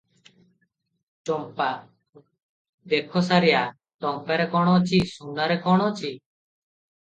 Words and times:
ଚମ୍ପା- 1.29 1.67
"ଦେଖ 2.93 3.23
ସାରିଆ, 3.29 3.61
ଟଙ୍କାରେ 4.07 4.49
କଣ 4.55 4.75
ଅଛି 4.81 5.03
ସୁନାରେ 5.13 5.59
କଣ 5.69 5.93
ଅଛି? 5.93 6.13